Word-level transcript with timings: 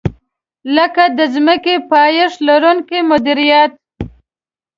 لکه 0.75 1.03
د 1.17 1.19
ځمکې 1.33 1.75
پایښت 1.91 2.37
لرونکې 2.47 2.99
مدیریت. 3.11 3.71